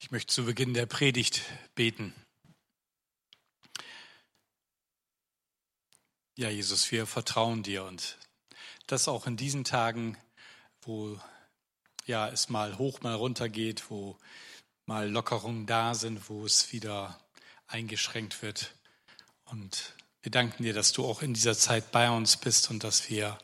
[0.00, 1.42] Ich möchte zu Beginn der Predigt
[1.74, 2.14] beten.
[6.36, 8.16] Ja, Jesus, wir vertrauen dir und
[8.86, 10.16] das auch in diesen Tagen,
[10.82, 11.20] wo
[12.06, 14.16] ja es mal hoch, mal runter geht, wo
[14.86, 17.20] mal Lockerungen da sind, wo es wieder
[17.66, 18.76] eingeschränkt wird.
[19.46, 23.10] Und wir danken dir, dass du auch in dieser Zeit bei uns bist und dass
[23.10, 23.36] wir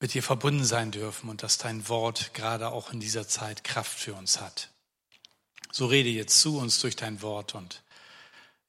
[0.00, 3.98] mit dir verbunden sein dürfen und dass dein Wort gerade auch in dieser Zeit Kraft
[3.98, 4.70] für uns hat.
[5.72, 7.82] So rede jetzt zu uns durch dein Wort und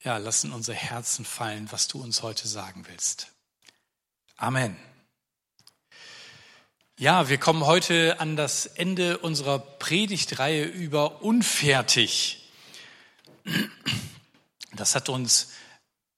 [0.03, 3.27] ja, lass in unsere Herzen fallen, was du uns heute sagen willst.
[4.37, 4.75] Amen.
[6.97, 12.49] Ja, wir kommen heute an das Ende unserer Predigtreihe über unfertig.
[14.73, 15.49] Das hat uns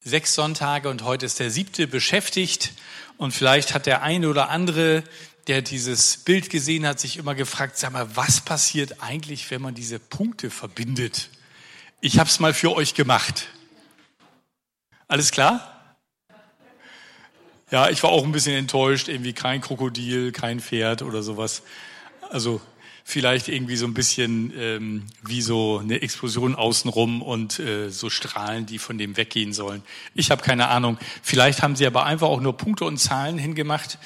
[0.02, 2.74] sechs Sonntage und heute ist der siebte beschäftigt.
[3.18, 5.04] Und vielleicht hat der eine oder andere
[5.48, 9.76] der dieses Bild gesehen hat, sich immer gefragt, sag mal, was passiert eigentlich, wenn man
[9.76, 11.30] diese Punkte verbindet?
[12.02, 13.48] Ich habe es mal für euch gemacht.
[15.08, 15.96] Alles klar?
[17.72, 21.64] Ja, ich war auch ein bisschen enttäuscht, irgendwie kein Krokodil, kein Pferd oder sowas.
[22.30, 22.62] Also
[23.04, 28.66] vielleicht irgendwie so ein bisschen ähm, wie so eine Explosion außenrum und äh, so Strahlen,
[28.66, 29.84] die von dem weggehen sollen.
[30.14, 30.98] Ich habe keine Ahnung.
[31.22, 33.98] Vielleicht haben sie aber einfach auch nur Punkte und Zahlen hingemacht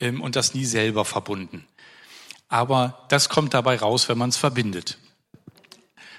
[0.00, 1.66] ähm, und das nie selber verbunden.
[2.48, 4.98] Aber das kommt dabei raus, wenn man es verbindet.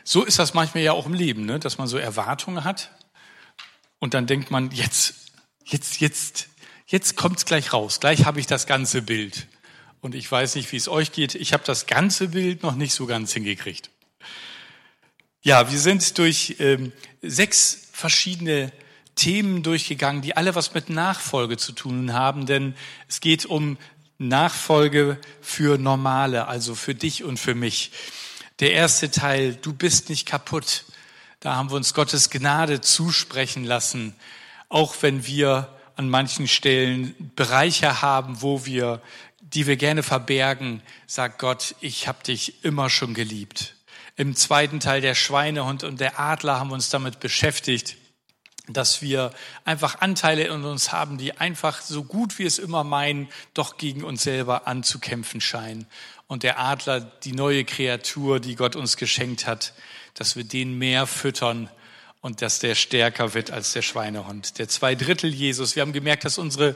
[0.04, 1.60] So ist das manchmal ja auch im Leben, ne?
[1.60, 2.92] dass man so Erwartungen hat
[4.00, 5.14] und dann denkt man, jetzt,
[5.66, 6.50] jetzt, jetzt,
[6.88, 9.48] jetzt kommt's gleich raus, gleich habe ich das ganze Bild.
[10.00, 11.36] Und ich weiß nicht, wie es euch geht.
[11.36, 13.92] Ich habe das ganze Bild noch nicht so ganz hingekriegt.
[15.44, 18.72] Ja, wir sind durch ähm, sechs verschiedene
[19.22, 22.74] Themen durchgegangen, die alle was mit Nachfolge zu tun haben, denn
[23.08, 23.78] es geht um
[24.18, 27.92] Nachfolge für Normale, also für dich und für mich.
[28.62, 30.86] Der erste Teil, du bist nicht kaputt.
[31.40, 34.16] Da haben wir uns Gottes Gnade zusprechen lassen,
[34.70, 39.04] auch wenn wir an manchen Stellen Bereiche haben, wo wir,
[39.40, 43.76] die wir gerne verbergen, sagt Gott, ich habe dich immer schon geliebt.
[44.16, 47.98] Im zweiten Teil der Schweinehund und der Adler haben wir uns damit beschäftigt
[48.74, 49.32] dass wir
[49.66, 54.04] einfach Anteile in uns haben, die einfach so gut wie es immer meinen, doch gegen
[54.04, 55.88] uns selber anzukämpfen scheinen.
[56.28, 59.74] Und der Adler, die neue Kreatur, die Gott uns geschenkt hat,
[60.14, 61.70] dass wir den mehr füttern
[62.22, 64.60] und dass der stärker wird als der Schweinehund.
[64.60, 65.76] Der Zweidrittel Jesus.
[65.76, 66.76] Wir haben gemerkt, dass unsere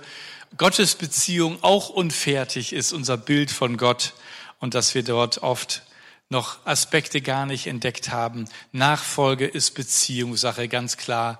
[0.57, 4.13] Gottesbeziehung auch unfertig ist, unser Bild von Gott
[4.59, 5.83] und dass wir dort oft
[6.29, 8.45] noch Aspekte gar nicht entdeckt haben.
[8.72, 11.39] Nachfolge ist Beziehungssache, ganz klar.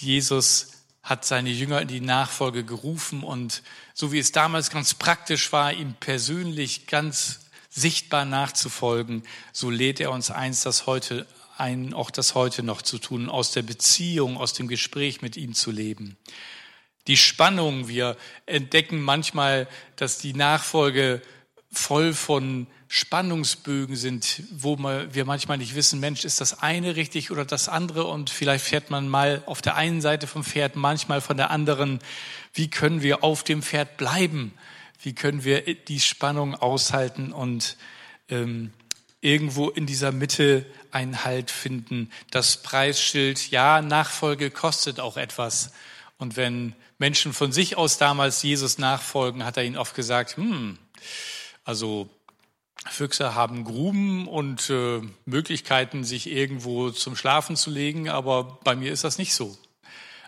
[0.00, 0.68] Jesus
[1.02, 3.62] hat seine Jünger in die Nachfolge gerufen und
[3.94, 10.10] so wie es damals ganz praktisch war, ihm persönlich ganz sichtbar nachzufolgen, so lädt er
[10.12, 11.26] uns eins, das heute
[11.56, 15.54] ein, auch das heute noch zu tun, aus der Beziehung, aus dem Gespräch mit ihm
[15.54, 16.16] zu leben.
[17.08, 18.16] Die Spannung, wir
[18.46, 19.66] entdecken manchmal,
[19.96, 21.22] dass die Nachfolge
[21.72, 27.44] voll von Spannungsbögen sind, wo wir manchmal nicht wissen, Mensch, ist das eine richtig oder
[27.44, 28.04] das andere?
[28.04, 31.98] Und vielleicht fährt man mal auf der einen Seite vom Pferd, manchmal von der anderen.
[32.54, 34.54] Wie können wir auf dem Pferd bleiben?
[35.02, 37.76] Wie können wir die Spannung aushalten und
[38.30, 38.72] ähm,
[39.20, 42.10] irgendwo in dieser Mitte einen Halt finden?
[42.30, 45.72] Das Preisschild, ja, Nachfolge kostet auch etwas.
[46.16, 50.78] Und wenn Menschen von sich aus damals Jesus nachfolgen, hat er ihnen oft gesagt, hm,
[51.68, 52.08] also
[52.86, 58.90] Füchse haben Gruben und äh, Möglichkeiten, sich irgendwo zum Schlafen zu legen, aber bei mir
[58.90, 59.54] ist das nicht so.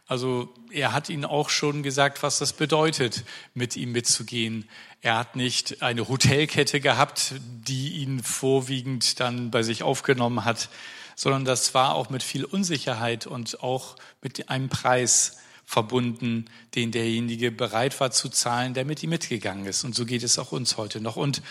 [0.07, 3.25] Also er hat ihnen auch schon gesagt, was das bedeutet,
[3.55, 4.69] mit ihm mitzugehen.
[5.01, 10.69] Er hat nicht eine Hotelkette gehabt, die ihn vorwiegend dann bei sich aufgenommen hat,
[11.17, 15.39] sondern das war auch mit viel Unsicherheit und auch mit einem Preis
[15.71, 19.85] verbunden, den derjenige bereit war zu zahlen, der mit ihm mitgegangen ist.
[19.85, 21.15] Und so geht es auch uns heute noch.
[21.15, 21.43] Und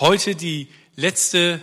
[0.00, 0.66] heute die
[0.96, 1.60] letzte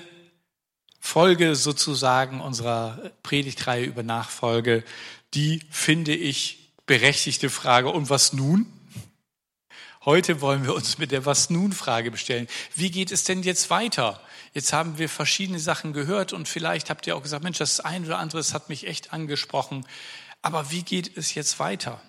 [1.01, 4.85] Folge sozusagen unserer Predigtreihe über Nachfolge,
[5.33, 7.89] die finde ich berechtigte Frage.
[7.89, 8.65] Und was nun?
[10.05, 12.47] Heute wollen wir uns mit der Was nun Frage bestellen.
[12.75, 14.21] Wie geht es denn jetzt weiter?
[14.53, 18.05] Jetzt haben wir verschiedene Sachen gehört und vielleicht habt ihr auch gesagt, Mensch, das eine
[18.05, 19.85] oder andere das hat mich echt angesprochen.
[20.45, 21.99] Aber wie geht es jetzt weiter?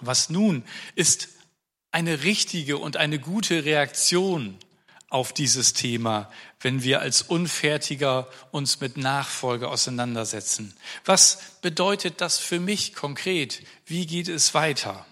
[0.00, 0.64] Was nun
[0.96, 1.28] ist
[1.92, 4.58] eine richtige und eine gute Reaktion
[5.08, 6.28] auf dieses Thema,
[6.58, 10.76] wenn wir als Unfertiger uns mit Nachfolge auseinandersetzen.
[11.04, 13.62] Was bedeutet das für mich konkret?
[13.86, 15.06] Wie geht es weiter?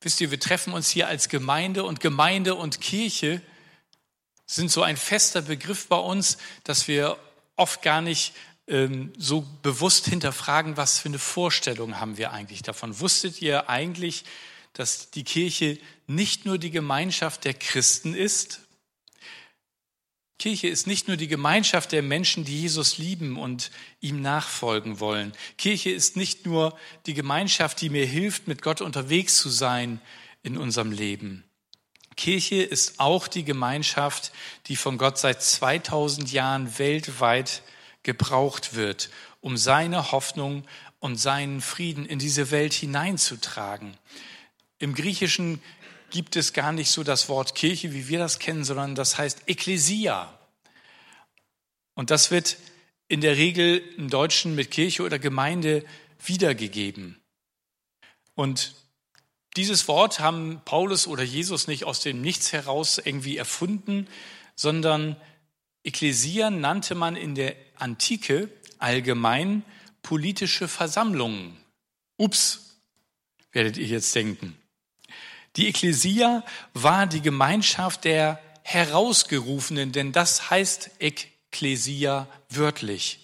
[0.00, 3.42] Wisst ihr, wir treffen uns hier als Gemeinde und Gemeinde und Kirche
[4.46, 7.18] sind so ein fester Begriff bei uns, dass wir
[7.56, 8.32] oft gar nicht
[9.18, 13.00] so bewusst hinterfragen, was für eine Vorstellung haben wir eigentlich davon.
[13.00, 14.24] Wusstet ihr eigentlich,
[14.74, 18.60] dass die Kirche nicht nur die Gemeinschaft der Christen ist?
[20.38, 23.70] Kirche ist nicht nur die Gemeinschaft der Menschen, die Jesus lieben und
[24.00, 25.32] ihm nachfolgen wollen.
[25.58, 30.00] Kirche ist nicht nur die Gemeinschaft, die mir hilft, mit Gott unterwegs zu sein
[30.42, 31.44] in unserem Leben.
[32.16, 34.32] Kirche ist auch die Gemeinschaft,
[34.66, 37.62] die von Gott seit 2000 Jahren weltweit
[38.02, 39.10] gebraucht wird,
[39.40, 40.64] um seine Hoffnung
[40.98, 43.96] und seinen Frieden in diese Welt hineinzutragen.
[44.78, 45.62] Im Griechischen
[46.10, 49.42] gibt es gar nicht so das Wort Kirche, wie wir das kennen, sondern das heißt
[49.46, 50.36] Ekklesia.
[51.94, 52.56] Und das wird
[53.08, 55.84] in der Regel im Deutschen mit Kirche oder Gemeinde
[56.24, 57.20] wiedergegeben.
[58.34, 58.74] Und
[59.56, 64.06] dieses Wort haben Paulus oder Jesus nicht aus dem Nichts heraus irgendwie erfunden,
[64.54, 65.16] sondern
[65.82, 68.48] Ekklesia nannte man in der Antike
[68.78, 69.64] allgemein
[70.02, 71.56] politische Versammlungen.
[72.16, 72.80] Ups,
[73.52, 74.56] werdet ihr jetzt denken.
[75.56, 76.44] Die Ekklesia
[76.74, 83.20] war die Gemeinschaft der Herausgerufenen, denn das heißt Ekklesia wörtlich.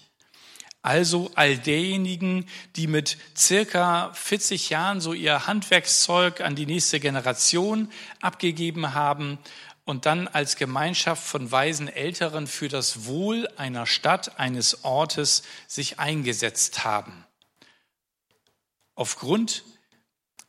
[0.82, 7.90] Also all derjenigen, die mit circa 40 Jahren so ihr Handwerkszeug an die nächste Generation
[8.20, 9.38] abgegeben haben
[9.86, 15.98] und dann als Gemeinschaft von weisen Älteren für das Wohl einer Stadt, eines Ortes sich
[16.00, 17.24] eingesetzt haben.
[18.96, 19.62] Aufgrund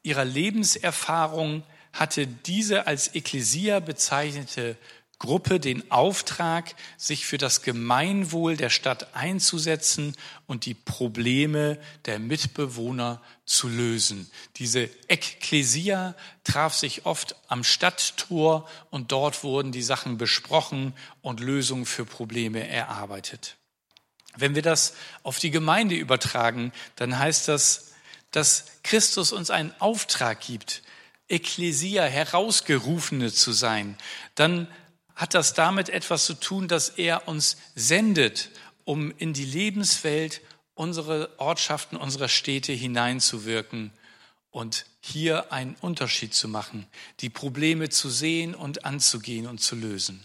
[0.02, 1.64] ihrer Lebenserfahrung
[1.94, 4.76] hatte diese als Ekklesia bezeichnete
[5.20, 10.16] Gruppe den Auftrag, sich für das Gemeinwohl der Stadt einzusetzen
[10.46, 14.30] und die Probleme der Mitbewohner zu lösen.
[14.58, 21.88] Diese Ekklesia traf sich oft am Stadttor und dort wurden die Sachen besprochen und Lösungen
[21.88, 23.58] für Probleme erarbeitet.
[24.36, 24.94] Wenn wir das
[25.24, 27.94] auf die Gemeinde übertragen, dann heißt das,
[28.30, 30.84] dass Christus uns einen Auftrag gibt,
[31.28, 33.98] Ekklesia, Herausgerufene zu sein,
[34.36, 34.68] dann
[35.18, 38.52] hat das damit etwas zu tun, dass er uns sendet,
[38.86, 40.42] um in die Lebenswelt
[40.76, 43.92] unsere Ortschaften, unserer Städte hineinzuwirken
[44.52, 46.86] und hier einen Unterschied zu machen,
[47.20, 50.24] die Probleme zu sehen und anzugehen und zu lösen.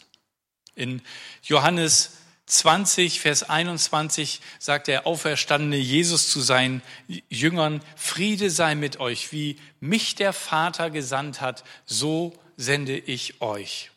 [0.75, 1.01] In
[1.43, 6.83] Johannes 20, Vers 21 sagt der auferstandene Jesus zu seinen
[7.31, 13.92] Jüngern, Friede sei mit euch, wie mich der Vater gesandt hat, so sende ich euch.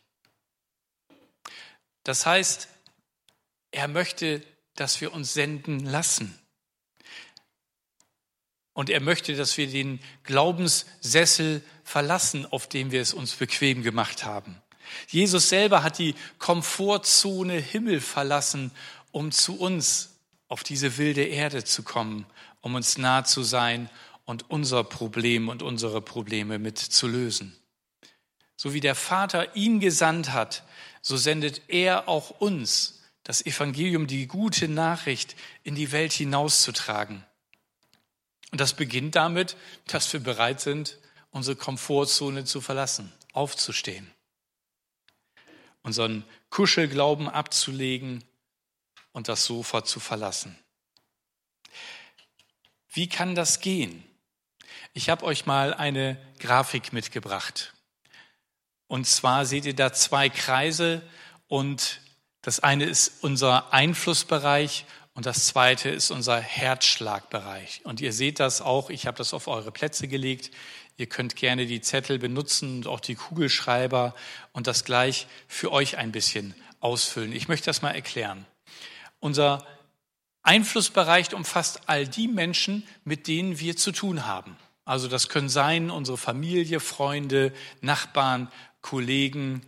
[2.05, 2.69] Das heißt,
[3.71, 4.41] er möchte,
[4.75, 6.39] dass wir uns senden lassen.
[8.73, 14.23] Und er möchte, dass wir den Glaubenssessel verlassen, auf dem wir es uns bequem gemacht
[14.23, 14.61] haben.
[15.07, 18.71] Jesus selber hat die Komfortzone Himmel verlassen,
[19.11, 22.25] um zu uns auf diese wilde Erde zu kommen,
[22.61, 23.89] um uns nah zu sein
[24.25, 27.57] und unser Problem und unsere Probleme mit zu lösen.
[28.57, 30.63] So wie der Vater ihn gesandt hat,
[31.05, 37.23] so sendet er auch uns das Evangelium, die gute Nachricht in die Welt hinauszutragen.
[38.51, 39.55] Und das beginnt damit,
[39.87, 40.97] dass wir bereit sind,
[41.29, 44.09] unsere Komfortzone zu verlassen, aufzustehen
[45.85, 48.23] unseren Kuschelglauben abzulegen
[49.11, 50.57] und das Sofa zu verlassen.
[52.89, 54.03] Wie kann das gehen?
[54.93, 57.74] Ich habe euch mal eine Grafik mitgebracht.
[58.95, 61.01] Und zwar seht ihr da zwei Kreise
[61.49, 61.99] und
[62.41, 64.85] das eine ist unser Einflussbereich
[65.15, 67.81] und das zweite ist unser Herzschlagbereich.
[67.83, 70.49] Und ihr seht das auch, ich habe das auf eure Plätze gelegt.
[70.95, 74.15] Ihr könnt gerne die Zettel benutzen und auch die Kugelschreiber
[74.53, 77.33] und das gleich für euch ein bisschen ausfüllen.
[77.33, 78.45] Ich möchte das mal erklären.
[79.19, 79.67] Unser
[80.41, 84.55] Einflussbereich umfasst all die Menschen, mit denen wir zu tun haben.
[84.85, 88.51] Also das können sein unsere Familie, Freunde, Nachbarn,
[88.85, 89.63] Kollegen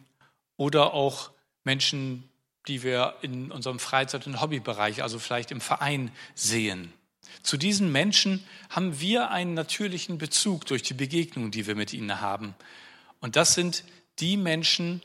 [0.57, 1.31] oder auch
[1.63, 2.29] Menschen,
[2.67, 6.93] die wir in unserem Freizeit- und Hobbybereich, also vielleicht im Verein sehen.
[7.41, 12.21] Zu diesen Menschen haben wir einen natürlichen Bezug durch die Begegnung, die wir mit ihnen
[12.21, 12.53] haben.
[13.19, 13.83] Und das sind
[14.19, 15.01] die Menschen,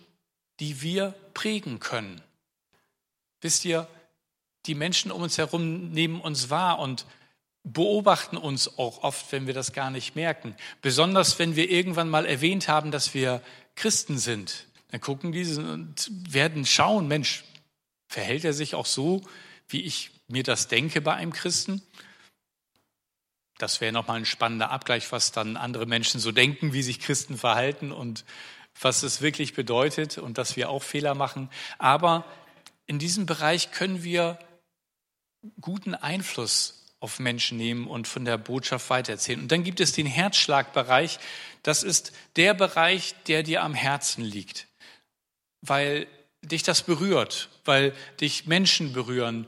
[0.60, 2.20] die wir prägen können.
[3.40, 3.88] Wisst ihr,
[4.66, 7.06] die Menschen um uns herum nehmen uns wahr und
[7.64, 10.54] beobachten uns auch oft, wenn wir das gar nicht merken.
[10.82, 13.40] Besonders wenn wir irgendwann mal erwähnt haben, dass wir
[13.74, 14.66] Christen sind.
[14.88, 17.44] Dann gucken diese und werden schauen, Mensch,
[18.08, 19.22] verhält er sich auch so,
[19.68, 21.82] wie ich mir das denke bei einem Christen?
[23.58, 27.38] Das wäre nochmal ein spannender Abgleich, was dann andere Menschen so denken, wie sich Christen
[27.38, 28.24] verhalten und
[28.80, 31.48] was es wirklich bedeutet und dass wir auch Fehler machen.
[31.78, 32.24] Aber
[32.86, 34.38] in diesem Bereich können wir
[35.60, 39.40] guten Einfluss auf Menschen nehmen und von der Botschaft weitererzählen.
[39.40, 41.18] Und dann gibt es den Herzschlagbereich.
[41.64, 44.68] Das ist der Bereich, der dir am Herzen liegt,
[45.62, 46.06] weil
[46.42, 49.46] dich das berührt, weil dich Menschen berühren,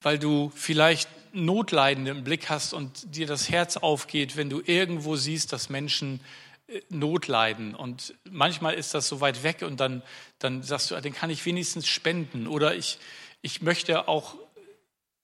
[0.00, 5.14] weil du vielleicht Notleidende im Blick hast und dir das Herz aufgeht, wenn du irgendwo
[5.14, 6.20] siehst, dass Menschen
[6.66, 7.76] äh, Not leiden.
[7.76, 10.02] Und manchmal ist das so weit weg und dann,
[10.40, 12.48] dann sagst du, ah, den kann ich wenigstens spenden.
[12.48, 12.98] Oder ich,
[13.40, 14.36] ich möchte auch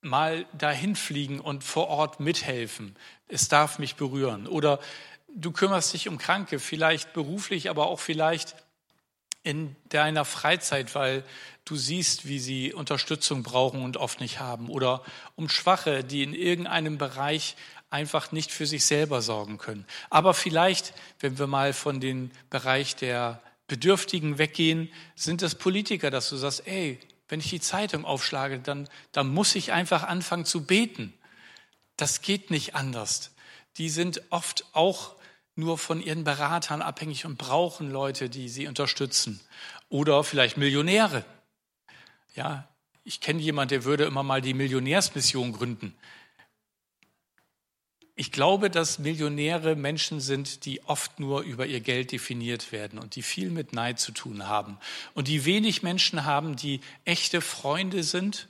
[0.05, 2.97] mal dahin fliegen und vor Ort mithelfen.
[3.29, 4.47] Es darf mich berühren.
[4.47, 4.81] Oder
[5.35, 8.55] du kümmerst dich um Kranke, vielleicht beruflich, aber auch vielleicht
[9.43, 11.23] in deiner Freizeit, weil
[11.65, 14.69] du siehst, wie sie Unterstützung brauchen und oft nicht haben.
[14.69, 15.03] Oder
[15.37, 17.57] um Schwache, die in irgendeinem Bereich
[17.91, 19.87] einfach nicht für sich selber sorgen können.
[20.11, 26.29] Aber vielleicht, wenn wir mal von dem Bereich der Bedürftigen weggehen, sind es Politiker, dass
[26.29, 30.65] du sagst, ey, wenn ich die Zeitung aufschlage, dann, dann muss ich einfach anfangen zu
[30.65, 31.15] beten.
[31.97, 33.35] Das geht nicht anders.
[33.77, 35.17] Die sind oft auch
[35.57, 39.41] nur von ihren Beratern abhängig und brauchen Leute, die sie unterstützen.
[39.89, 41.25] Oder vielleicht Millionäre.
[42.35, 42.69] Ja,
[43.05, 45.95] ich kenne jemanden, der würde immer mal die Millionärsmission gründen.
[48.17, 53.17] Ich glaube, dass Millionäre Menschen sind, die oft nur über ihr Geld definiert werden und
[53.17, 54.79] die viel mit Neid zu tun haben
[55.15, 58.49] und die wenig Menschen haben, die echte Freunde sind,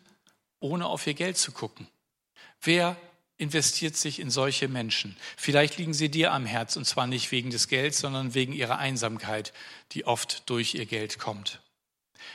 [0.61, 1.88] ohne auf ihr Geld zu gucken.
[2.61, 2.97] Wer
[3.37, 5.16] investiert sich in solche Menschen.
[5.37, 8.78] Vielleicht liegen sie dir am Herz, und zwar nicht wegen des Gelds, sondern wegen ihrer
[8.78, 9.52] Einsamkeit,
[9.92, 11.61] die oft durch ihr Geld kommt.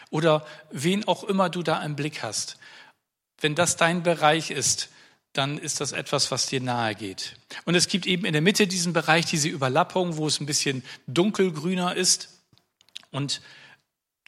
[0.09, 2.57] Oder wen auch immer du da im Blick hast.
[3.39, 4.89] Wenn das dein Bereich ist,
[5.33, 7.35] dann ist das etwas, was dir nahe geht.
[7.65, 10.83] Und es gibt eben in der Mitte diesen Bereich, diese Überlappung, wo es ein bisschen
[11.07, 12.29] dunkelgrüner ist.
[13.11, 13.41] Und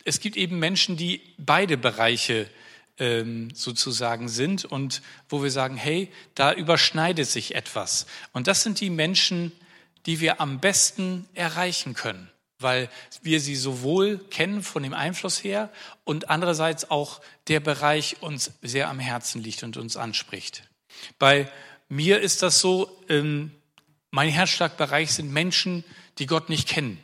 [0.06, 2.50] es gibt eben Menschen, die beide Bereiche
[2.98, 8.06] ähm, sozusagen sind und wo wir sagen, hey, da überschneidet sich etwas.
[8.32, 9.52] Und das sind die Menschen,
[10.06, 12.30] die wir am besten erreichen können,
[12.60, 12.90] weil
[13.22, 15.72] wir sie sowohl kennen von dem Einfluss her
[16.04, 20.64] und andererseits auch der Bereich uns sehr am Herzen liegt und uns anspricht.
[21.20, 21.52] Bei
[21.90, 23.52] mir ist das so, ähm,
[24.12, 25.84] mein Herzschlagbereich sind Menschen,
[26.20, 27.02] die Gott nicht kennen.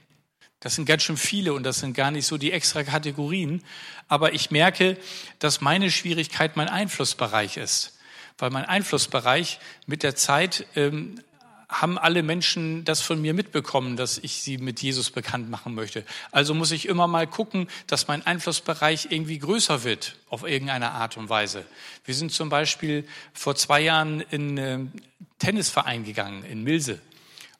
[0.60, 3.64] Das sind ganz schön viele und das sind gar nicht so die extra Kategorien.
[4.08, 4.98] Aber ich merke,
[5.40, 7.98] dass meine Schwierigkeit mein Einflussbereich ist.
[8.38, 11.22] Weil mein Einflussbereich mit der Zeit ähm,
[11.70, 16.06] haben alle Menschen das von mir mitbekommen, dass ich sie mit Jesus bekannt machen möchte.
[16.32, 21.18] Also muss ich immer mal gucken, dass mein Einflussbereich irgendwie größer wird, auf irgendeine Art
[21.18, 21.66] und Weise.
[22.06, 25.02] Wir sind zum Beispiel vor zwei Jahren in einen
[25.40, 27.02] Tennisverein gegangen, in Milse.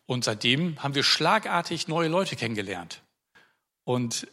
[0.06, 3.02] Und seitdem haben wir schlagartig neue Leute kennengelernt.
[3.84, 4.28] Und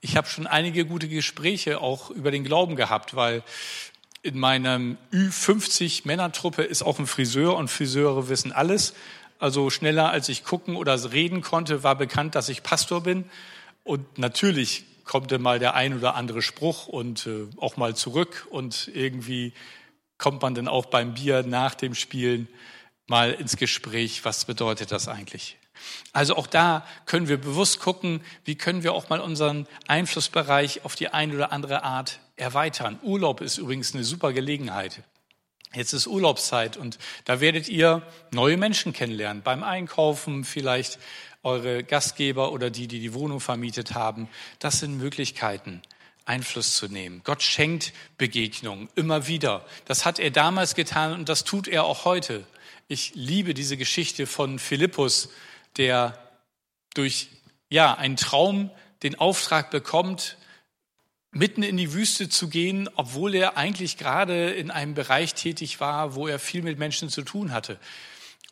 [0.00, 3.44] ich habe schon einige gute Gespräche auch über den Glauben gehabt, weil
[4.24, 8.94] in meinem Ü50 Männertruppe ist auch ein Friseur und Friseure wissen alles.
[9.38, 13.26] Also schneller als ich gucken oder reden konnte, war bekannt, dass ich Pastor bin.
[13.82, 18.46] Und natürlich kommt dann mal der ein oder andere Spruch und äh, auch mal zurück
[18.48, 19.52] und irgendwie
[20.16, 22.48] kommt man dann auch beim Bier nach dem Spielen
[23.06, 25.58] mal ins Gespräch, was bedeutet das eigentlich?
[26.14, 30.94] Also auch da können wir bewusst gucken, wie können wir auch mal unseren Einflussbereich auf
[30.94, 32.98] die eine oder andere Art erweitern.
[33.02, 35.02] Urlaub ist übrigens eine super Gelegenheit.
[35.74, 39.42] Jetzt ist Urlaubszeit und da werdet ihr neue Menschen kennenlernen.
[39.42, 40.98] Beim Einkaufen vielleicht
[41.42, 44.28] eure Gastgeber oder die, die die Wohnung vermietet haben.
[44.60, 45.82] Das sind Möglichkeiten.
[46.26, 47.20] Einfluss zu nehmen.
[47.24, 49.64] Gott schenkt Begegnungen immer wieder.
[49.84, 52.46] Das hat er damals getan und das tut er auch heute.
[52.88, 55.28] Ich liebe diese Geschichte von Philippus,
[55.76, 56.18] der
[56.94, 57.28] durch
[57.68, 58.70] ja, einen Traum
[59.02, 60.38] den Auftrag bekommt,
[61.34, 66.14] mitten in die Wüste zu gehen, obwohl er eigentlich gerade in einem Bereich tätig war,
[66.14, 67.78] wo er viel mit Menschen zu tun hatte.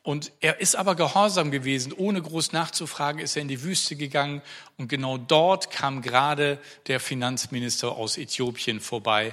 [0.03, 4.43] Und er ist aber gehorsam gewesen, ohne groß nachzufragen, ist er in die Wüste gegangen
[4.77, 6.59] und genau dort kam gerade
[6.89, 9.33] der Finanzminister aus Äthiopien vorbei,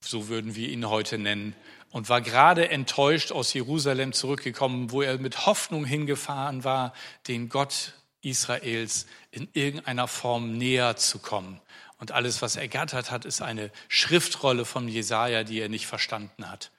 [0.00, 1.54] so würden wir ihn heute nennen,
[1.90, 6.94] und war gerade enttäuscht aus Jerusalem zurückgekommen, wo er mit Hoffnung hingefahren war,
[7.28, 11.60] den Gott Israels in irgendeiner Form näher zu kommen.
[12.02, 16.50] Und alles, was er gattert hat, ist eine Schriftrolle von Jesaja, die er nicht verstanden
[16.50, 16.72] hat.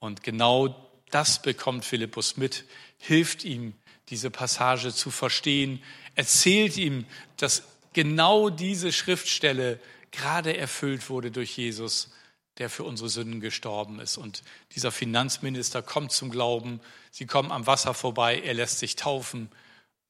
[0.00, 2.66] Und genau das bekommt Philippus mit,
[2.98, 3.72] hilft ihm,
[4.10, 5.82] diese Passage zu verstehen,
[6.14, 7.06] erzählt ihm,
[7.38, 7.62] dass
[7.94, 9.80] genau diese Schriftstelle
[10.10, 12.10] gerade erfüllt wurde durch Jesus
[12.58, 14.18] der für unsere Sünden gestorben ist.
[14.18, 14.42] Und
[14.74, 16.80] dieser Finanzminister kommt zum Glauben,
[17.10, 19.48] sie kommen am Wasser vorbei, er lässt sich taufen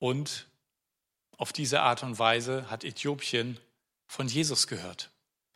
[0.01, 0.49] und
[1.39, 3.61] Auf diese Art und Weise hat Äthiopien
[4.07, 5.11] von Jesus gehört,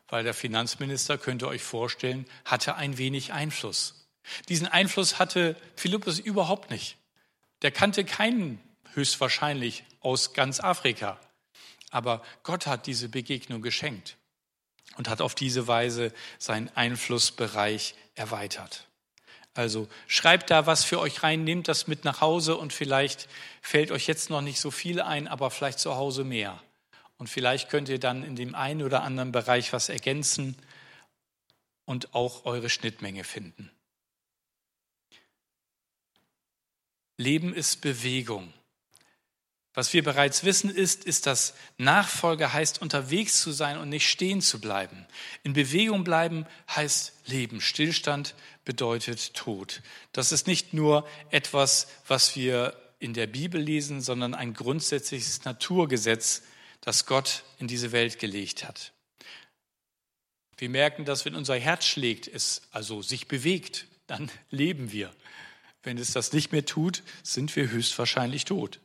[0.09, 4.09] weil der Finanzminister, könnt ihr euch vorstellen, hatte ein wenig Einfluss.
[4.49, 6.97] Diesen Einfluss hatte Philippus überhaupt nicht.
[7.63, 8.61] Der kannte keinen
[8.95, 11.19] höchstwahrscheinlich aus ganz Afrika.
[11.91, 14.17] Aber Gott hat diese Begegnung geschenkt
[14.97, 18.87] und hat auf diese Weise seinen Einflussbereich erweitert.
[19.55, 23.29] Also schreibt da was für euch rein, nehmt das mit nach Hause und vielleicht
[23.61, 26.63] fällt euch jetzt noch nicht so viel ein, aber vielleicht zu Hause mehr.
[27.21, 30.57] Und vielleicht könnt ihr dann in dem einen oder anderen Bereich was ergänzen
[31.85, 33.71] und auch eure Schnittmenge finden.
[37.19, 38.55] Leben ist Bewegung.
[39.75, 44.41] Was wir bereits wissen ist, ist, dass Nachfolge heißt, unterwegs zu sein und nicht stehen
[44.41, 45.07] zu bleiben.
[45.43, 47.61] In Bewegung bleiben heißt Leben.
[47.61, 48.35] Stillstand
[48.65, 49.83] bedeutet Tod.
[50.13, 56.45] Das ist nicht nur etwas, was wir in der Bibel lesen, sondern ein grundsätzliches Naturgesetz,
[56.81, 58.93] das Gott in diese Welt gelegt hat.
[60.57, 65.13] Wir merken, dass wenn unser Herz schlägt, es also sich bewegt, dann leben wir.
[65.83, 68.81] Wenn es das nicht mehr tut, sind wir höchstwahrscheinlich tot.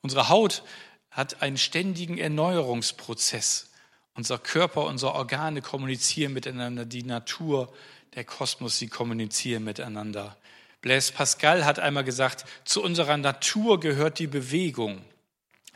[0.00, 0.64] Unsere Haut
[1.10, 3.70] hat einen ständigen Erneuerungsprozess.
[4.14, 7.72] Unser Körper, unsere Organe kommunizieren miteinander, die Natur,
[8.14, 10.36] der Kosmos, sie kommunizieren miteinander.
[10.80, 15.04] Blaise Pascal hat einmal gesagt, zu unserer Natur gehört die Bewegung.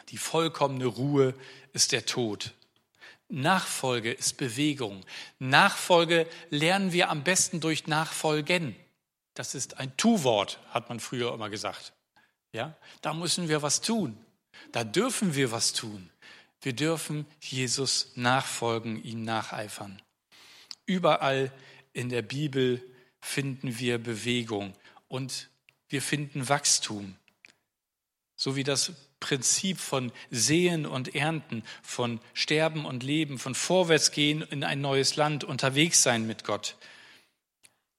[0.09, 1.35] Die vollkommene Ruhe
[1.73, 2.53] ist der Tod.
[3.29, 5.05] Nachfolge ist Bewegung.
[5.39, 8.77] Nachfolge lernen wir am besten durch Nachfolgen.
[9.35, 11.93] Das ist ein Tu-Wort, hat man früher immer gesagt.
[12.53, 14.17] Ja, da müssen wir was tun.
[14.73, 16.11] Da dürfen wir was tun.
[16.63, 20.01] Wir dürfen Jesus nachfolgen, ihn nacheifern.
[20.87, 21.53] Überall
[21.93, 22.83] in der Bibel
[23.21, 24.73] finden wir Bewegung
[25.09, 25.51] und
[25.89, 27.17] wir finden Wachstum.
[28.37, 34.63] So wie das Prinzip von Sehen und Ernten, von Sterben und Leben, von Vorwärtsgehen in
[34.63, 36.77] ein neues Land, unterwegs sein mit Gott.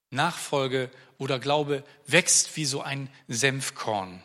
[0.09, 4.23] Nachfolge oder Glaube wächst wie so ein Senfkorn.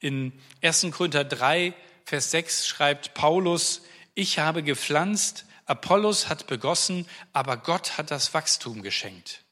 [0.00, 0.88] In 1.
[0.90, 3.82] Korinther 3, Vers 6 schreibt Paulus,
[4.14, 9.44] ich habe gepflanzt, Apollos hat begossen, aber Gott hat das Wachstum geschenkt.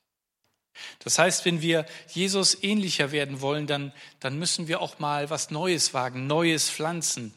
[1.01, 5.51] Das heißt, wenn wir Jesus ähnlicher werden wollen, dann, dann müssen wir auch mal was
[5.51, 7.35] Neues wagen, Neues pflanzen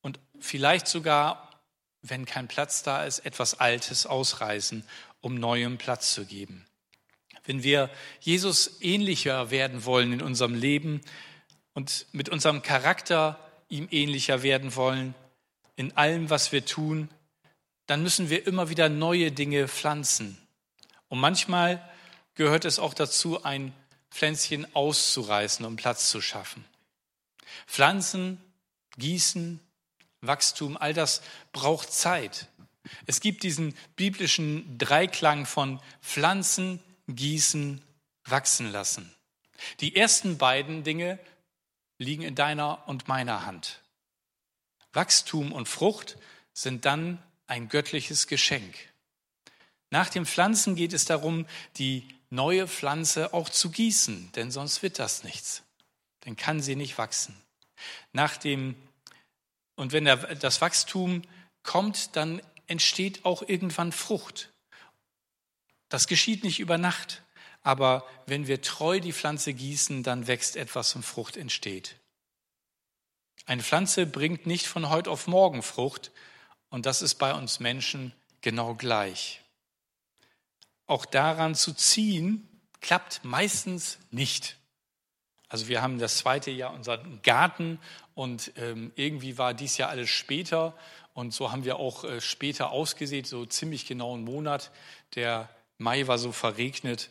[0.00, 1.50] und vielleicht sogar,
[2.02, 4.84] wenn kein Platz da ist, etwas Altes ausreißen,
[5.20, 6.66] um neuem Platz zu geben.
[7.44, 11.00] Wenn wir Jesus ähnlicher werden wollen in unserem Leben,
[11.74, 15.14] und mit unserem Charakter ihm ähnlicher werden wollen,
[15.76, 17.08] in allem, was wir tun,
[17.86, 20.38] dann müssen wir immer wieder neue Dinge pflanzen.
[21.08, 21.82] Und manchmal
[22.34, 23.74] gehört es auch dazu, ein
[24.10, 26.64] Pflänzchen auszureißen, um Platz zu schaffen.
[27.66, 28.40] Pflanzen,
[28.98, 29.60] Gießen,
[30.20, 32.48] Wachstum, all das braucht Zeit.
[33.06, 37.82] Es gibt diesen biblischen Dreiklang von Pflanzen, Gießen,
[38.24, 39.12] Wachsen lassen.
[39.80, 41.18] Die ersten beiden Dinge
[41.98, 43.80] liegen in deiner und meiner Hand.
[44.92, 46.18] Wachstum und Frucht
[46.52, 48.74] sind dann ein göttliches Geschenk.
[49.90, 54.98] Nach dem Pflanzen geht es darum, die neue Pflanze auch zu gießen, denn sonst wird
[54.98, 55.62] das nichts.
[56.20, 57.36] Dann kann sie nicht wachsen.
[58.12, 58.74] Nach dem,
[59.76, 61.22] und wenn das Wachstum
[61.62, 64.50] kommt, dann entsteht auch irgendwann Frucht.
[65.90, 67.22] Das geschieht nicht über Nacht.
[67.60, 71.96] Aber wenn wir treu die Pflanze gießen, dann wächst etwas und Frucht entsteht.
[73.44, 76.10] Eine Pflanze bringt nicht von heute auf morgen Frucht
[76.70, 79.41] und das ist bei uns Menschen genau gleich.
[80.92, 82.46] Auch daran zu ziehen,
[82.82, 84.58] klappt meistens nicht.
[85.48, 87.78] Also wir haben das zweite Jahr unseren Garten
[88.14, 90.76] und ähm, irgendwie war dies Jahr alles später
[91.14, 94.70] und so haben wir auch äh, später ausgesät, so ziemlich genau einen Monat.
[95.14, 97.08] Der Mai war so verregnet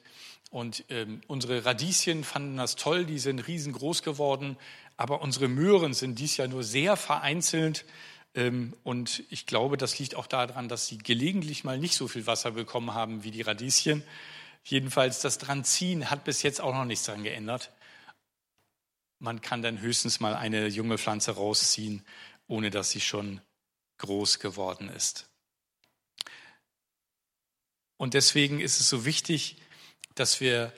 [0.52, 4.58] und ähm, unsere Radieschen fanden das toll, die sind riesengroß geworden.
[4.96, 7.86] Aber unsere Möhren sind dies Jahr nur sehr vereinzelt.
[8.34, 12.28] Ähm, und ich glaube, das liegt auch daran, dass sie gelegentlich mal nicht so viel
[12.28, 14.04] Wasser bekommen haben wie die Radieschen.
[14.63, 17.72] Jedenfalls das Dranziehen hat bis jetzt auch noch nichts daran geändert.
[19.20, 22.06] Man kann dann höchstens mal eine junge Pflanze rausziehen,
[22.48, 23.41] ohne dass sie schon
[23.98, 25.28] groß geworden ist.
[27.98, 29.58] Und deswegen ist es so wichtig,
[30.15, 30.74] dass wir,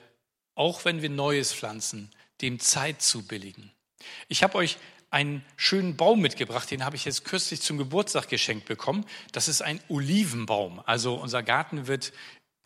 [0.54, 2.10] auch wenn wir Neues pflanzen,
[2.42, 3.72] dem Zeit zubilligen.
[4.28, 4.76] Ich habe euch
[5.14, 9.06] einen schönen Baum mitgebracht, den habe ich jetzt kürzlich zum Geburtstag geschenkt bekommen.
[9.30, 10.82] Das ist ein Olivenbaum.
[10.86, 12.12] Also unser Garten wird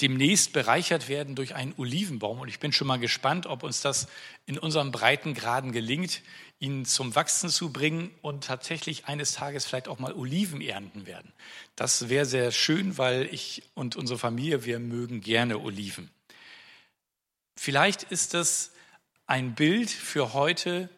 [0.00, 2.40] demnächst bereichert werden durch einen Olivenbaum.
[2.40, 4.08] Und ich bin schon mal gespannt, ob uns das
[4.46, 6.22] in unserem Breitengraden gelingt,
[6.58, 11.30] ihn zum Wachsen zu bringen und tatsächlich eines Tages vielleicht auch mal Oliven ernten werden.
[11.76, 16.08] Das wäre sehr schön, weil ich und unsere Familie, wir mögen gerne Oliven.
[17.56, 18.72] Vielleicht ist das
[19.26, 20.88] ein Bild für heute,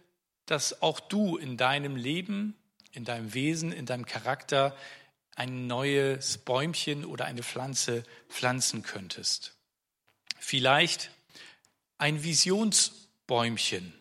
[0.50, 2.56] dass auch du in deinem Leben,
[2.92, 4.76] in deinem Wesen, in deinem Charakter
[5.36, 9.54] ein neues Bäumchen oder eine Pflanze pflanzen könntest.
[10.38, 11.10] Vielleicht
[11.98, 13.92] ein Visionsbäumchen.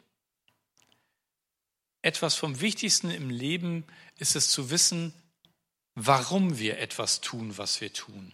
[2.01, 3.85] Etwas vom Wichtigsten im Leben
[4.17, 5.13] ist es zu wissen,
[5.93, 8.33] warum wir etwas tun, was wir tun.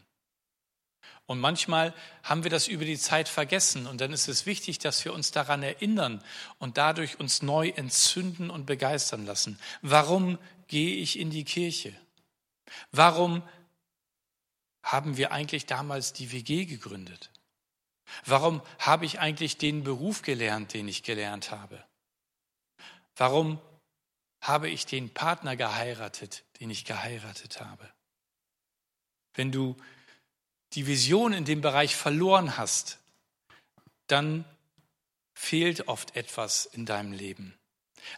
[1.28, 5.04] Und manchmal haben wir das über die Zeit vergessen und dann ist es wichtig, dass
[5.06, 6.24] wir uns daran erinnern
[6.60, 9.60] und dadurch uns neu entzünden und begeistern lassen.
[9.82, 11.96] Warum gehe ich in die Kirche?
[12.92, 13.42] Warum
[14.84, 17.32] haben wir eigentlich damals die WG gegründet?
[18.24, 21.84] Warum habe ich eigentlich den Beruf gelernt, den ich gelernt habe?
[23.16, 23.60] Warum
[24.42, 27.92] habe ich den Partner geheiratet, den ich geheiratet habe?
[29.34, 29.76] Wenn du
[30.76, 33.00] die Vision in dem Bereich verloren hast,
[34.08, 34.46] dann
[35.34, 37.58] fehlt oft etwas in deinem Leben.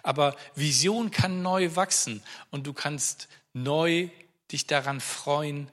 [0.04, 4.10] Aber Vision kann neu wachsen und du kannst neu
[4.52, 5.72] dich daran freuen,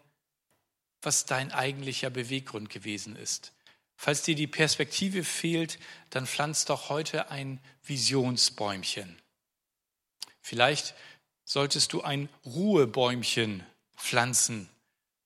[1.03, 3.53] was dein eigentlicher Beweggrund gewesen ist.
[3.97, 5.79] Falls dir die Perspektive fehlt,
[6.11, 9.21] dann pflanz doch heute ein Visionsbäumchen.
[10.41, 10.95] Vielleicht
[11.45, 13.65] solltest du ein Ruhebäumchen
[13.97, 14.69] pflanzen.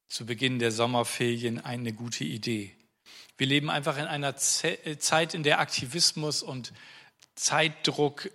[0.09, 2.75] Zu Beginn der Sommerferien eine gute Idee.
[3.37, 6.73] Wir leben einfach in einer Zeit, in der Aktivismus und
[7.35, 8.31] Zeitdruck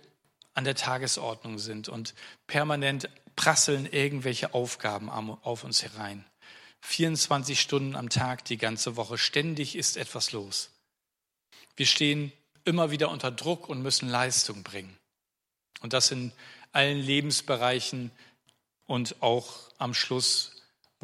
[0.54, 2.14] an der Tagesordnung sind und
[2.46, 6.24] permanent prasseln irgendwelche Aufgaben auf uns herein.
[6.82, 10.70] 24 Stunden am Tag, die ganze Woche, ständig ist etwas los.
[11.76, 12.32] Wir stehen
[12.64, 14.96] immer wieder unter Druck und müssen Leistung bringen.
[15.80, 16.32] Und das in
[16.72, 18.10] allen Lebensbereichen
[18.86, 20.53] und auch am Schluss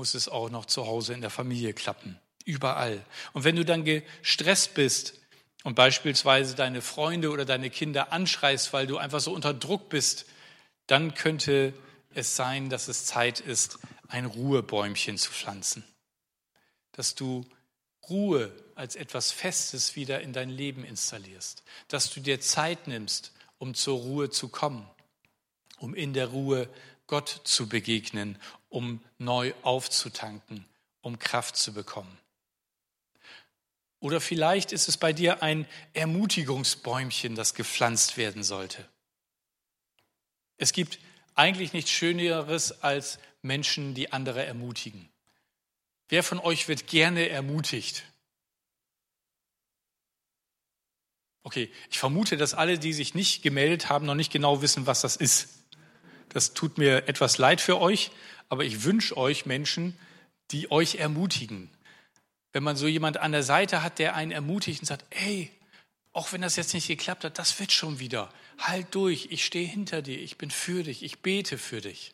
[0.01, 2.19] muss es auch noch zu Hause in der Familie klappen.
[2.47, 3.05] Überall.
[3.35, 5.21] Und wenn du dann gestresst bist
[5.63, 10.25] und beispielsweise deine Freunde oder deine Kinder anschreist, weil du einfach so unter Druck bist,
[10.87, 11.75] dann könnte
[12.15, 15.85] es sein, dass es Zeit ist, ein Ruhebäumchen zu pflanzen.
[16.93, 17.45] Dass du
[18.09, 21.63] Ruhe als etwas Festes wieder in dein Leben installierst.
[21.89, 24.89] Dass du dir Zeit nimmst, um zur Ruhe zu kommen.
[25.77, 26.71] Um in der Ruhe
[27.07, 28.39] Gott zu begegnen,
[28.71, 30.65] um neu aufzutanken,
[31.03, 32.17] um Kraft zu bekommen.
[33.99, 38.89] Oder vielleicht ist es bei dir ein Ermutigungsbäumchen, das gepflanzt werden sollte.
[40.57, 40.99] Es gibt
[41.35, 45.09] eigentlich nichts Schöneres als Menschen, die andere ermutigen.
[46.09, 48.05] Wer von euch wird gerne ermutigt?
[51.43, 55.01] Okay, ich vermute, dass alle, die sich nicht gemeldet haben, noch nicht genau wissen, was
[55.01, 55.49] das ist.
[56.31, 58.11] Das tut mir etwas leid für euch,
[58.51, 59.97] aber ich wünsche euch Menschen,
[60.51, 61.71] die euch ermutigen.
[62.53, 65.51] Wenn man so jemand an der Seite hat, der einen ermutigt und sagt, hey,
[66.13, 68.29] auch wenn das jetzt nicht geklappt hat, das wird schon wieder.
[68.59, 72.13] Halt durch, ich stehe hinter dir, ich bin für dich, ich bete für dich.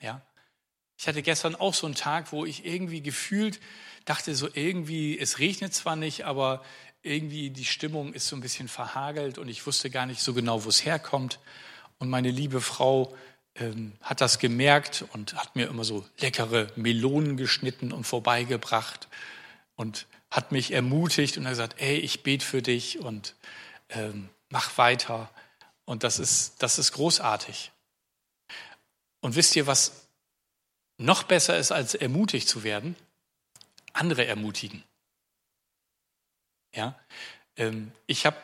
[0.00, 0.22] Ja?
[0.96, 3.60] Ich hatte gestern auch so einen Tag, wo ich irgendwie gefühlt
[4.04, 6.64] dachte, so irgendwie, es regnet zwar nicht, aber
[7.02, 10.64] irgendwie die Stimmung ist so ein bisschen verhagelt und ich wusste gar nicht so genau,
[10.64, 11.40] wo es herkommt.
[11.98, 13.16] Und meine liebe Frau
[13.58, 19.08] ähm, hat das gemerkt und hat mir immer so leckere Melonen geschnitten und vorbeigebracht
[19.74, 23.34] und hat mich ermutigt und hat gesagt, ey, ich bete für dich und
[23.88, 25.30] ähm, mach weiter.
[25.84, 27.70] Und das ist, das ist großartig.
[29.20, 30.08] Und wisst ihr, was
[30.98, 32.96] noch besser ist, als ermutigt zu werden?
[33.92, 34.84] Andere ermutigen.
[36.74, 36.98] Ja,
[37.56, 38.36] ähm, ich habe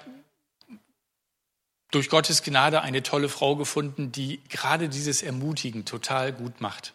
[1.92, 6.94] durch Gottes Gnade eine tolle Frau gefunden, die gerade dieses Ermutigen total gut macht.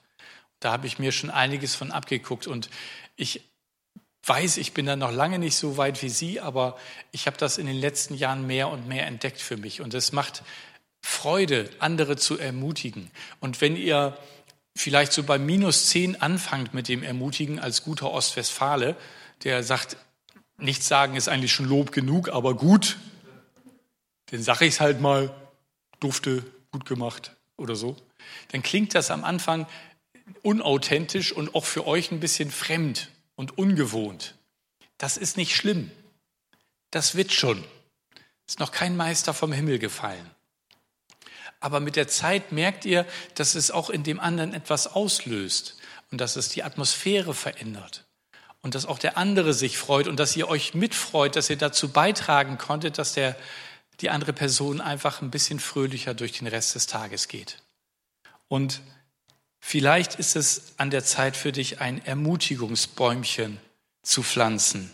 [0.59, 2.69] Da habe ich mir schon einiges von abgeguckt und
[3.15, 3.41] ich
[4.25, 6.77] weiß, ich bin da noch lange nicht so weit wie Sie, aber
[7.11, 9.81] ich habe das in den letzten Jahren mehr und mehr entdeckt für mich.
[9.81, 10.43] Und es macht
[11.01, 13.09] Freude, andere zu ermutigen.
[13.39, 14.17] Und wenn ihr
[14.75, 18.95] vielleicht so bei minus zehn anfangt mit dem Ermutigen als guter Ostwestfale,
[19.43, 19.97] der sagt,
[20.57, 22.97] nichts sagen ist eigentlich schon Lob genug, aber gut,
[24.27, 25.33] dann sage ich es halt mal,
[25.99, 27.95] dufte, gut gemacht oder so,
[28.51, 29.67] dann klingt das am Anfang
[30.43, 34.35] unauthentisch und auch für euch ein bisschen fremd und ungewohnt.
[34.97, 35.91] Das ist nicht schlimm.
[36.91, 37.63] Das wird schon.
[38.47, 40.29] Ist noch kein Meister vom Himmel gefallen.
[41.59, 45.77] Aber mit der Zeit merkt ihr, dass es auch in dem anderen etwas auslöst
[46.11, 48.05] und dass es die Atmosphäre verändert.
[48.61, 51.89] und dass auch der andere sich freut und dass ihr euch mitfreut, dass ihr dazu
[51.89, 53.37] beitragen konntet, dass der,
[54.01, 57.61] die andere Person einfach ein bisschen fröhlicher durch den Rest des Tages geht.
[58.47, 58.81] Und
[59.59, 63.59] vielleicht ist es an der Zeit für dich, ein Ermutigungsbäumchen
[64.03, 64.91] zu pflanzen.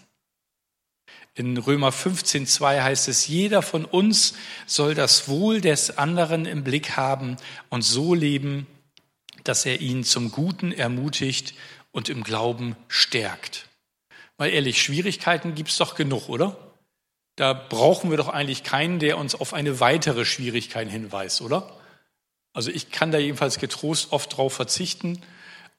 [1.36, 4.36] In Römer 15.2 heißt es, jeder von uns
[4.68, 7.38] soll das Wohl des anderen im Blick haben
[7.70, 8.68] und so leben,
[9.44, 11.56] dass er ihn zum Guten ermutigt
[11.92, 13.68] und im Glauben stärkt.
[14.38, 16.63] Mal ehrlich, Schwierigkeiten gibt's doch genug, oder?
[17.36, 21.76] Da brauchen wir doch eigentlich keinen, der uns auf eine weitere Schwierigkeit hinweist, oder?
[22.54, 25.22] Also ich kann da jedenfalls getrost oft drauf verzichten.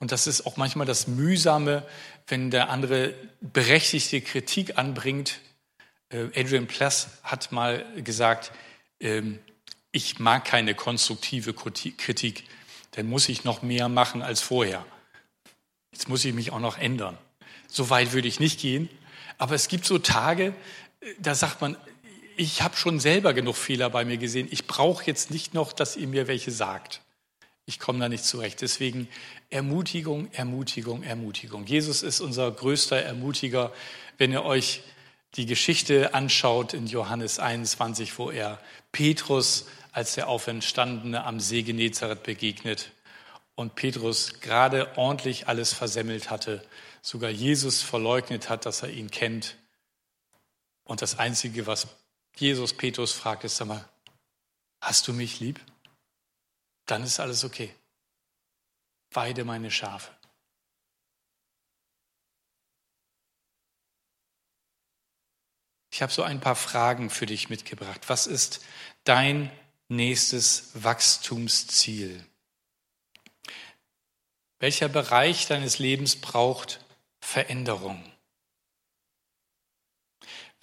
[0.01, 1.87] Und das ist auch manchmal das Mühsame,
[2.27, 5.40] wenn der andere berechtigte Kritik anbringt.
[6.09, 8.51] Äh, Adrian Pless hat mal gesagt,
[9.01, 9.38] ähm,
[9.93, 12.45] ich mag keine konstruktive Kritik,
[12.93, 14.85] dann muss ich noch mehr machen als vorher.
[15.93, 17.17] Jetzt muss ich mich auch noch ändern.
[17.69, 18.88] So weit würde ich nicht gehen.
[19.38, 20.55] Aber es gibt so Tage,
[21.19, 21.77] da sagt man,
[22.37, 24.49] ich habe schon selber genug Fehler bei mir gesehen.
[24.51, 27.01] Ich brauche jetzt nicht noch, dass ihr mir welche sagt.
[27.67, 28.61] Ich komme da nicht zurecht.
[28.61, 29.09] Deswegen
[29.51, 31.64] Ermutigung, Ermutigung, Ermutigung.
[31.67, 33.73] Jesus ist unser größter Ermutiger.
[34.19, 34.83] Wenn ihr euch
[35.37, 38.61] die Geschichte anschaut in Johannes 21, wo er
[38.93, 42.90] Petrus als der Auferstandene am See Genezareth begegnet
[43.55, 46.64] und Petrus gerade ordentlich alles versemmelt hatte,
[47.01, 49.57] sogar Jesus verleugnet hat, dass er ihn kennt.
[50.85, 51.88] Und das Einzige, was
[52.37, 53.88] Jesus Petrus fragt, ist, sag mal,
[54.81, 55.61] hast du mich lieb?
[56.87, 57.75] Dann ist alles okay.
[59.11, 60.11] Weide meine Schafe.
[65.90, 68.09] Ich habe so ein paar Fragen für dich mitgebracht.
[68.09, 68.64] Was ist
[69.05, 69.51] dein
[69.88, 72.27] nächstes Wachstumsziel?
[74.59, 76.85] Welcher Bereich deines Lebens braucht
[77.20, 78.13] Veränderung?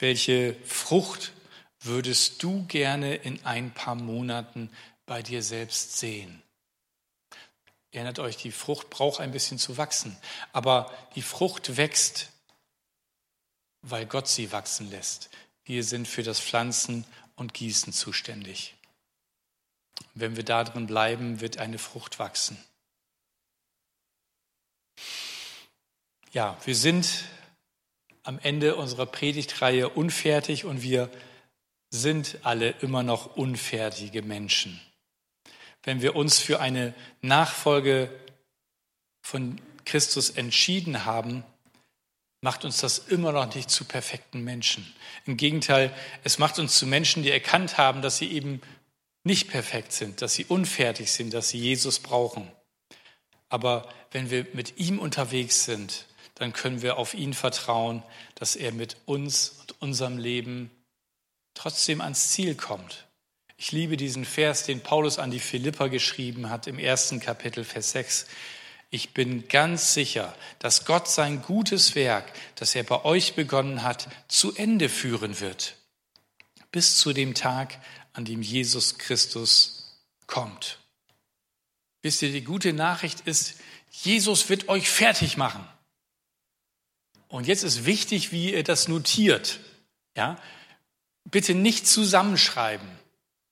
[0.02, 1.32] Welche Frucht
[1.80, 4.72] würdest du gerne in ein paar Monaten
[5.06, 6.42] bei dir selbst sehen?
[7.92, 10.18] Erinnert euch, die Frucht braucht ein bisschen zu wachsen,
[10.54, 12.32] aber die Frucht wächst,
[13.84, 15.30] weil Gott sie wachsen lässt.
[15.66, 18.74] Wir sind für das Pflanzen und Gießen zuständig.
[20.16, 22.58] Wenn wir da drin bleiben, wird eine Frucht wachsen.
[26.32, 27.08] Ja, wir sind
[28.24, 31.10] am Ende unserer Predigtreihe unfertig und wir
[31.90, 34.80] sind alle immer noch unfertige Menschen.
[35.84, 38.12] Wenn wir uns für eine Nachfolge
[39.22, 41.44] von Christus entschieden haben,
[42.42, 44.92] macht uns das immer noch nicht zu perfekten Menschen.
[45.26, 48.62] Im Gegenteil, es macht uns zu Menschen, die erkannt haben, dass sie eben
[49.24, 52.52] nicht perfekt sind, dass sie unfertig sind, dass sie Jesus brauchen.
[53.50, 56.08] Aber wenn wir mit ihm unterwegs sind,
[56.42, 58.02] dann können wir auf ihn vertrauen,
[58.34, 60.72] dass er mit uns und unserem Leben
[61.54, 63.06] trotzdem ans Ziel kommt.
[63.58, 67.92] Ich liebe diesen Vers, den Paulus an die Philipper geschrieben hat im ersten Kapitel, Vers
[67.92, 68.26] 6.
[68.90, 74.10] Ich bin ganz sicher, dass Gott sein gutes Werk, das er bei euch begonnen hat,
[74.28, 75.76] zu Ende führen wird,
[76.72, 77.80] bis zu dem Tag,
[78.14, 80.80] an dem Jesus Christus kommt.
[82.02, 83.60] Wisst ihr, die gute Nachricht ist,
[83.92, 85.64] Jesus wird euch fertig machen.
[87.32, 89.62] Und jetzt ist wichtig, wie ihr das notiert.
[90.18, 90.38] Ja?
[91.24, 92.88] Bitte nicht zusammenschreiben.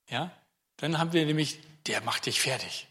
[0.09, 0.31] Ja?
[0.77, 2.87] Dann haben wir nämlich, der macht dich fertig.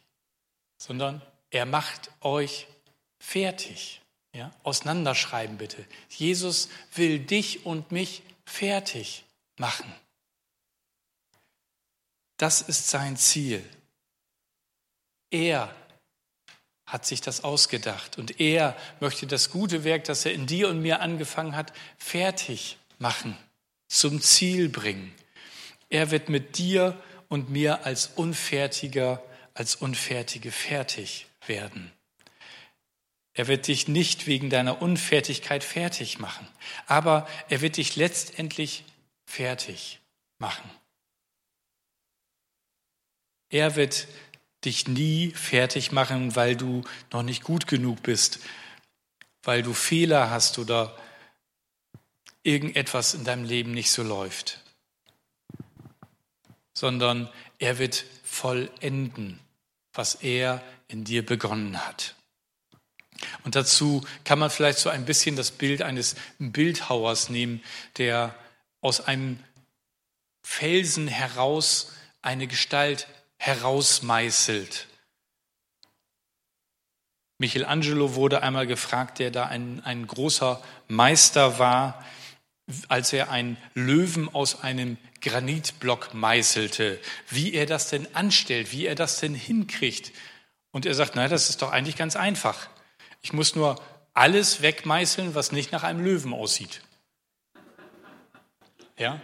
[0.79, 1.21] Sondern
[1.51, 2.67] er macht euch
[3.19, 4.01] fertig.
[4.33, 4.51] Ja?
[4.63, 5.85] Auseinanderschreiben bitte.
[6.09, 9.25] Jesus will dich und mich fertig
[9.59, 9.95] machen.
[12.39, 13.63] Das ist sein Ziel.
[15.31, 15.75] Er
[16.89, 18.19] hat sich das ausgedacht.
[18.19, 22.79] Und er möchte das gute Werk, das er in dir und mir angefangen hat, fertig
[22.99, 23.37] machen,
[23.89, 25.15] zum Ziel bringen.
[25.91, 29.23] Er wird mit dir und mir als Unfertiger,
[29.53, 31.93] als Unfertige fertig werden.
[33.35, 36.49] Er wird dich nicht wegen deiner Unfertigkeit fertig machen,
[36.87, 38.85] aber er wird dich letztendlich
[39.27, 40.01] fertig
[40.39, 40.69] machen.
[43.51, 44.09] Er wird
[44.65, 48.41] dich nie fertig machen, weil du noch nicht gut genug bist,
[49.43, 50.97] weil du Fehler hast oder
[52.43, 54.61] irgendetwas in deinem Leben nicht so läuft,
[56.75, 59.41] sondern er wird vollenden,
[59.93, 62.15] was er in dir begonnen hat.
[63.45, 67.63] Und dazu kann man vielleicht so ein bisschen das Bild eines Bildhauers nehmen,
[67.97, 68.35] der
[68.81, 69.43] aus einem
[70.43, 71.93] Felsen heraus
[72.23, 73.09] eine Gestalt
[73.39, 74.87] herausmeißelt.
[77.39, 82.05] Michelangelo wurde einmal gefragt, der da ein, ein großer Meister war,
[82.89, 88.95] als er einen Löwen aus einem Granitblock meißelte, wie er das denn anstellt, wie er
[88.95, 90.13] das denn hinkriegt.
[90.73, 92.69] Und er sagt, naja, das ist doch eigentlich ganz einfach.
[93.23, 93.81] Ich muss nur
[94.15, 96.83] alles wegmeißeln, was nicht nach einem Löwen aussieht.
[98.99, 99.21] Ja?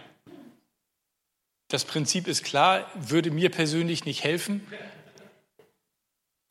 [1.75, 4.65] Das Prinzip ist klar, würde mir persönlich nicht helfen,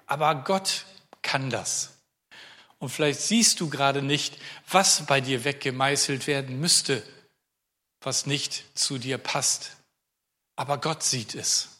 [0.05, 0.85] aber Gott
[1.23, 1.95] kann das.
[2.79, 4.37] Und vielleicht siehst du gerade nicht,
[4.69, 7.03] was bei dir weggemeißelt werden müsste,
[8.03, 9.79] was nicht zu dir passt.
[10.57, 11.71] Aber Gott sieht es.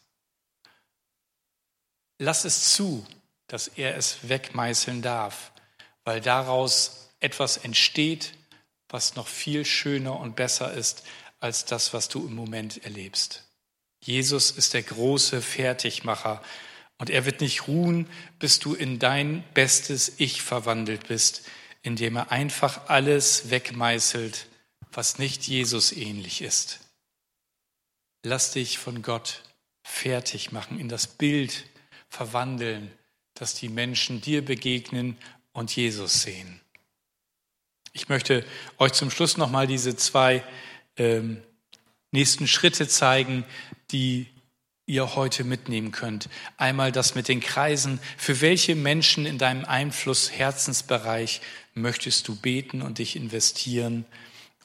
[2.19, 3.07] Lass es zu,
[3.47, 5.53] dass er es wegmeißeln darf,
[6.05, 8.33] weil daraus etwas entsteht,
[8.89, 11.05] was noch viel schöner und besser ist
[11.45, 13.45] als das, was du im Moment erlebst.
[14.03, 16.43] Jesus ist der große Fertigmacher
[16.97, 21.43] und er wird nicht ruhen, bis du in dein bestes Ich verwandelt bist,
[21.83, 24.47] indem er einfach alles wegmeißelt,
[24.91, 26.81] was nicht Jesus ähnlich ist.
[28.23, 29.43] Lass dich von Gott
[29.83, 31.67] fertig machen, in das Bild
[32.09, 32.91] verwandeln,
[33.35, 35.19] dass die Menschen dir begegnen
[35.53, 36.63] und Jesus sehen.
[37.93, 38.47] Ich möchte
[38.79, 40.43] euch zum Schluss nochmal diese zwei
[40.97, 41.43] ähm,
[42.11, 43.45] nächsten Schritte zeigen,
[43.91, 44.27] die
[44.87, 46.29] ihr heute mitnehmen könnt.
[46.57, 48.01] Einmal das mit den Kreisen.
[48.17, 51.41] Für welche Menschen in deinem Einfluss, Herzensbereich
[51.75, 54.05] möchtest du beten und dich investieren?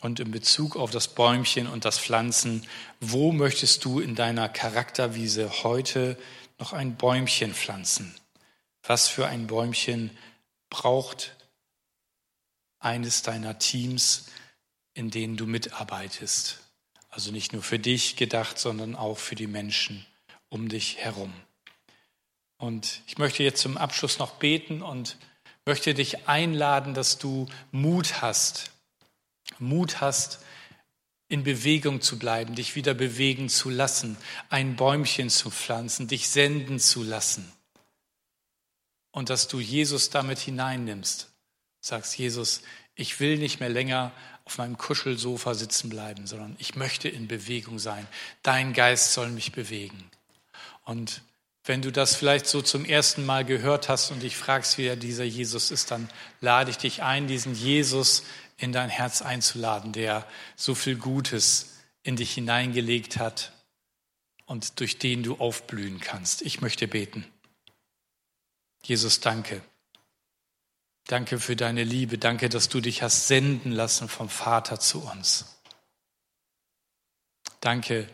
[0.02, 2.66] Und in Bezug auf das Bäumchen und das Pflanzen,
[3.02, 6.18] wo möchtest du in deiner Charakterwiese heute
[6.58, 8.16] noch ein Bäumchen pflanzen?
[8.84, 10.12] Was für ein Bäumchen
[10.70, 11.36] braucht
[12.80, 14.28] eines deiner Teams,
[15.00, 16.60] in denen du mitarbeitest?
[17.10, 20.06] Also nicht nur für dich gedacht, sondern auch für die Menschen
[20.50, 21.34] um dich herum.
[22.58, 25.16] Und ich möchte jetzt zum Abschluss noch beten und
[25.66, 28.72] möchte dich einladen, dass du Mut hast.
[29.58, 30.40] Mut hast,
[31.30, 34.18] in Bewegung zu bleiben, dich wieder bewegen zu lassen,
[34.50, 37.50] ein Bäumchen zu pflanzen, dich senden zu lassen.
[39.12, 41.32] Und dass du Jesus damit hineinnimmst.
[41.80, 42.64] Sagst, Jesus,
[42.96, 44.12] ich will nicht mehr länger
[44.50, 48.08] auf meinem Kuschelsofa sitzen bleiben, sondern ich möchte in Bewegung sein.
[48.42, 50.10] Dein Geist soll mich bewegen.
[50.86, 51.22] Und
[51.66, 54.96] wenn du das vielleicht so zum ersten Mal gehört hast und dich fragst, wie er
[54.96, 56.10] dieser Jesus ist, dann
[56.42, 58.24] lade ich dich ein, diesen Jesus
[58.58, 63.52] in dein Herz einzuladen, der so viel Gutes in dich hineingelegt hat
[64.48, 66.42] und durch den du aufblühen kannst.
[66.42, 67.24] Ich möchte beten.
[68.82, 69.62] Jesus, danke.
[71.10, 72.20] Danke für deine Liebe.
[72.20, 75.58] Danke, dass du dich hast senden lassen vom Vater zu uns.
[77.62, 78.08] Danke,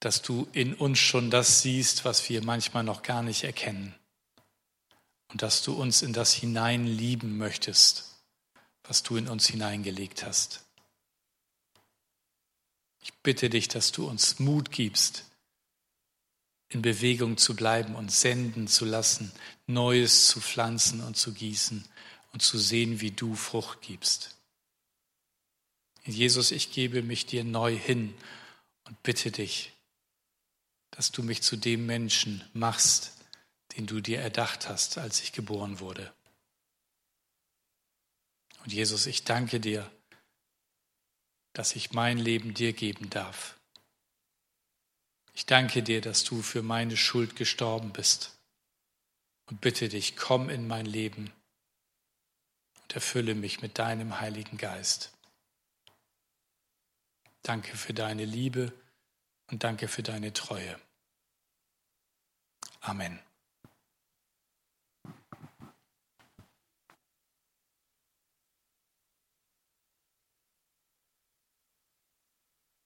[0.00, 3.94] dass du in uns schon das siehst, was wir manchmal noch gar nicht erkennen.
[5.30, 8.14] Und dass du uns in das hinein lieben möchtest,
[8.84, 10.64] was du in uns hineingelegt hast.
[13.02, 15.26] Ich bitte dich, dass du uns Mut gibst,
[16.74, 19.32] in Bewegung zu bleiben und senden zu lassen,
[19.66, 21.84] Neues zu pflanzen und zu gießen
[22.32, 24.36] und zu sehen, wie du Frucht gibst.
[26.04, 28.12] Jesus, ich gebe mich dir neu hin
[28.84, 29.72] und bitte dich,
[30.90, 33.12] dass du mich zu dem Menschen machst,
[33.76, 36.12] den du dir erdacht hast, als ich geboren wurde.
[38.64, 39.90] Und Jesus, ich danke dir,
[41.52, 43.56] dass ich mein Leben dir geben darf.
[45.34, 48.38] Ich danke dir, dass du für meine Schuld gestorben bist.
[49.46, 51.32] Und bitte dich, komm in mein Leben
[52.82, 55.12] und erfülle mich mit deinem Heiligen Geist.
[57.42, 58.72] Danke für deine Liebe
[59.50, 60.80] und danke für deine Treue.
[62.80, 63.23] Amen.